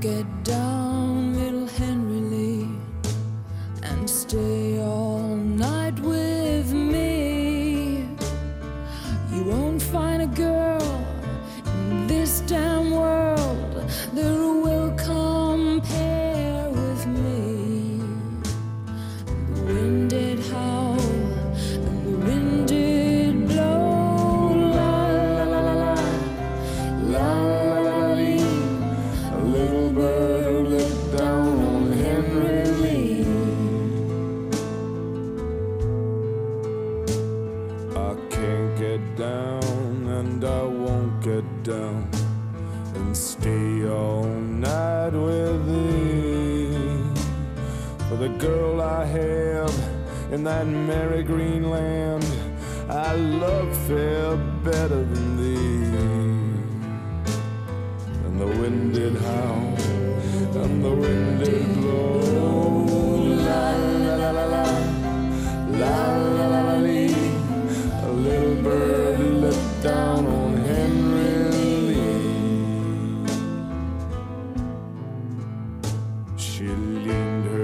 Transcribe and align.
get 0.00 0.24
down, 0.44 0.89
the 48.20 48.28
girl 48.28 48.82
I 48.82 49.06
have 49.06 49.74
in 50.30 50.44
that 50.44 50.66
merry 50.66 51.22
green 51.22 51.70
land, 51.70 52.22
I 52.86 53.14
love 53.14 53.74
fair 53.86 54.36
better 54.62 55.02
than 55.12 55.38
thee. 55.38 55.84
And 58.26 58.38
the 58.38 58.46
wind 58.60 58.92
did 58.92 59.14
howl 59.16 59.74
and 60.62 60.84
the 60.84 60.94
wind 60.94 61.44
did 61.44 61.64
blow. 61.76 62.20
La 63.48 63.70
la 64.04 64.14
la 64.16 64.30
la 64.38 64.44
la. 64.54 64.66
La 65.80 66.16
la 66.36 66.46
la 66.46 66.60
la 66.68 66.76
lee. 66.76 67.14
A 68.04 68.10
little 68.10 68.62
bird 68.62 69.18
looked 69.44 69.82
down 69.82 70.26
on 70.26 70.56
Henry 70.58 71.34
Lee. 71.88 72.20
She 76.36 76.66
leaned 76.66 77.29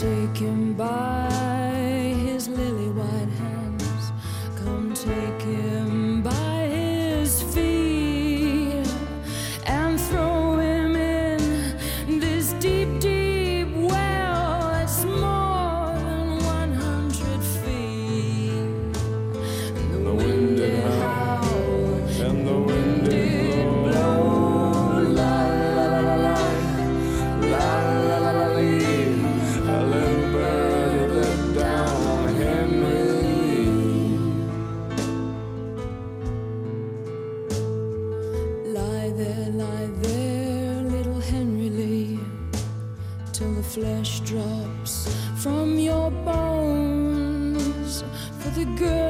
Come 0.00 0.08
take 0.08 0.38
him 0.38 0.72
by 0.72 1.39
there, 40.02 40.82
little 40.82 41.20
Henry 41.20 41.70
Lee, 41.70 42.20
till 43.32 43.52
the 43.54 43.62
flesh 43.62 44.20
drops 44.20 45.08
from 45.36 45.78
your 45.78 46.10
bones. 46.24 48.04
For 48.38 48.50
the 48.50 48.66
girl 48.76 49.09